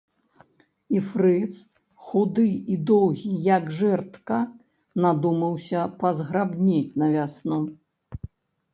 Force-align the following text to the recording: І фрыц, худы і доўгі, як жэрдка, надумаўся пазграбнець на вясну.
І 0.95 1.01
фрыц, 1.09 1.53
худы 2.07 2.47
і 2.77 2.79
доўгі, 2.91 3.31
як 3.51 3.69
жэрдка, 3.83 4.41
надумаўся 5.07 5.87
пазграбнець 6.05 6.87
на 7.05 7.15
вясну. 7.17 7.65